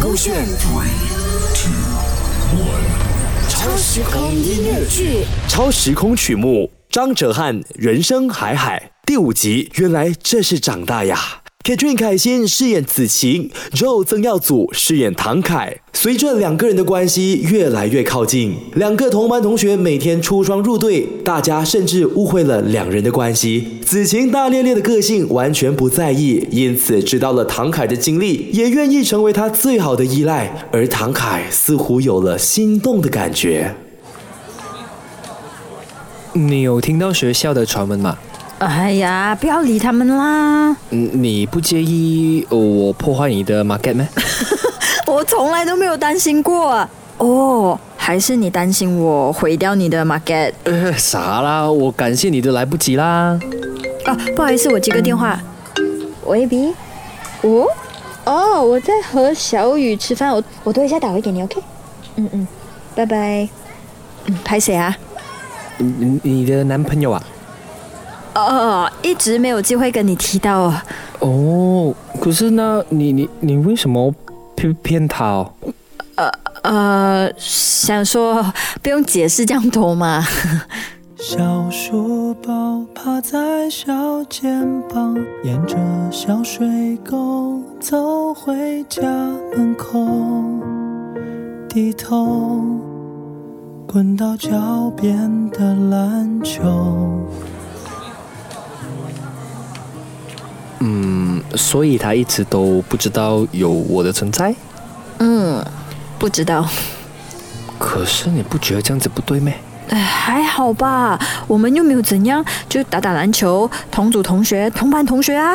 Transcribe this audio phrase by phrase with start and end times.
[0.00, 0.88] 勾选 Three,
[1.54, 1.70] Two,
[2.58, 11.43] One，超时空音乐剧，超时空曲目，张哲瀚《人生海海》第五集，原来这是长大呀。
[11.64, 15.78] Katrin 凯欣饰演子晴，Joe 曾耀祖饰演唐凯。
[15.94, 23.78] 随着两个人的关系越来越靠近，两个同班同学每天出双入对，大家甚至误会了两人的关系。
[23.82, 30.68] 子晴大咧咧的个性完全不在意，因此知道了唐凯的经历，也愿意成为他最好的依赖。
[30.70, 33.74] 而唐凯似乎有了心动的感觉。
[36.34, 38.18] 你有听到学校的传闻吗？
[38.64, 40.74] 哎呀，不要理他们啦！
[40.88, 44.08] 你不介意我破坏你的 market 吗？
[45.06, 46.88] 我从来都没有担心过。
[47.18, 50.52] 哦，还是你担心我毁掉你的 market？
[50.64, 51.70] 呃，啥啦？
[51.70, 53.38] 我感谢你都来不及啦。
[54.06, 55.38] 啊，不好意思，我接个电话。
[56.24, 56.72] 喂，B。
[57.42, 57.66] 哦，
[58.24, 61.60] 哦，我在和小雨吃饭，我我等一下打回给你，OK？
[62.16, 62.48] 嗯嗯，
[62.94, 63.46] 拜拜。
[64.24, 64.96] 嗯，拍谁啊？
[65.76, 67.22] 你你的男朋友啊？
[68.34, 70.74] 哦，一直没有机会跟你提到哦。
[71.20, 74.12] 哦，可是呢你你你为什么
[74.56, 75.52] 骗骗他哦？
[76.16, 76.30] 呃
[76.62, 78.44] 呃，想说
[78.82, 80.24] 不用解释这样多嘛。
[81.16, 85.76] 小书包趴在小肩膀，沿着
[86.10, 89.00] 小水沟走回家
[89.56, 89.98] 门口，
[91.68, 92.62] 低头
[93.86, 96.62] 滚到脚边的篮球。
[100.80, 104.54] 嗯，所以他一直都不知道有我的存在。
[105.18, 105.64] 嗯，
[106.18, 106.66] 不知道。
[107.78, 109.52] 可是你不觉得这样子不对吗？
[109.90, 115.54] 哎，还好吧，我们又没有怎样，就打打篮球，同组同学，同班同学啊。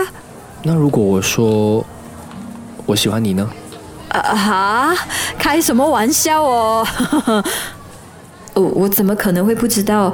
[0.63, 1.83] 那如果我说
[2.85, 3.49] 我喜欢你呢？
[4.09, 4.95] 啊哈，
[5.37, 6.87] 开什么玩笑哦！
[8.53, 10.13] 我我怎么可能会不知道？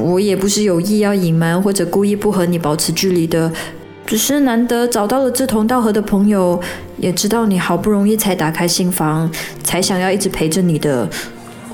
[0.00, 3.50] 我也不是有意要隐瞒或者故意不和你保持距离的。
[4.06, 6.60] 只是难得找到了志同道合的朋友，
[6.98, 9.28] 也知道你好不容易才打开心房，
[9.64, 11.08] 才想要一直陪着你的。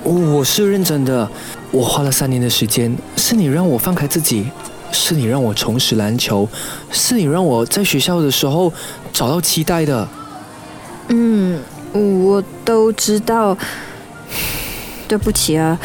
[0.03, 1.29] 我是认真的，
[1.71, 4.47] 我花了三年的时间，是你让我放开自己，
[4.91, 6.49] 是你让我重拾篮球，
[6.91, 8.73] 是你让我在学校的时候
[9.13, 10.09] 找到期待的。
[11.09, 11.61] 嗯，
[11.93, 13.57] 我都知道。
[15.07, 15.79] 对不起啊，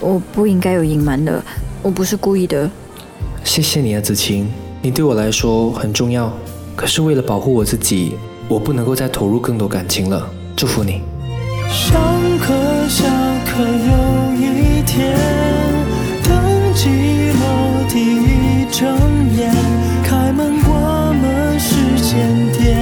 [0.00, 1.40] 我不应该有隐瞒的，
[1.80, 2.68] 我不是故意的。
[3.44, 4.50] 谢谢你啊，子晴。
[4.84, 6.30] 你对我来说很重要，
[6.76, 8.18] 可是为了保护我自己，
[8.48, 10.28] 我不能够再投入更多感情了。
[10.54, 11.00] 祝福你。
[11.70, 11.98] 上
[12.38, 12.52] 课
[12.86, 13.08] 下
[13.46, 15.16] 课有一天，
[16.22, 16.36] 等
[16.74, 18.94] 寂寞第一睁
[19.34, 19.54] 眼，
[20.04, 22.76] 开门关门时间点，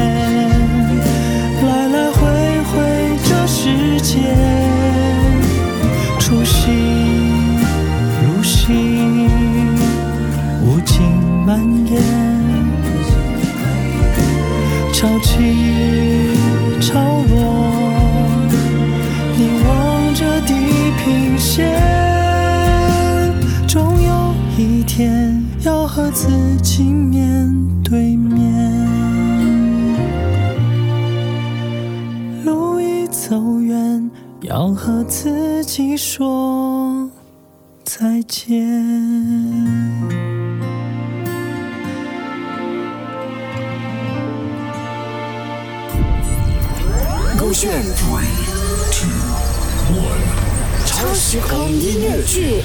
[1.63, 2.19] 来来回
[2.65, 2.83] 回
[3.23, 4.19] 这世界，
[11.53, 12.03] 蔓延，
[14.91, 15.37] 潮起
[16.81, 16.99] 潮
[17.29, 17.35] 落。
[19.37, 20.55] 你望着地
[21.05, 21.69] 平线，
[23.69, 27.55] 终有一天要和自己面
[27.85, 28.41] 对面。
[32.47, 34.11] 路已走远，
[34.41, 37.11] 要和自己说
[37.85, 40.02] 再见。
[47.53, 48.25] 勾选 Three,
[48.91, 49.11] Two,
[49.93, 52.63] One，超时空音乐剧。